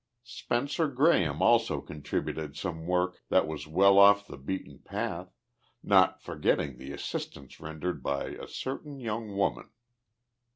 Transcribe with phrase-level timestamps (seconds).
[0.23, 5.31] "Spencer Graham also contributed some work that was well off the beaten path
[5.83, 9.69] not forgetting the assistance rendered by a certain young woman."